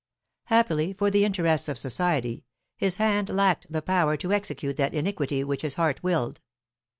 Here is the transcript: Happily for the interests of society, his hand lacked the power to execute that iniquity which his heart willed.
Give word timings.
Happily 0.45 0.93
for 0.93 1.11
the 1.11 1.23
interests 1.23 1.69
of 1.69 1.77
society, 1.77 2.43
his 2.75 2.95
hand 2.95 3.29
lacked 3.29 3.71
the 3.71 3.83
power 3.83 4.17
to 4.17 4.33
execute 4.33 4.75
that 4.77 4.95
iniquity 4.95 5.43
which 5.43 5.61
his 5.61 5.75
heart 5.75 6.01
willed. 6.01 6.41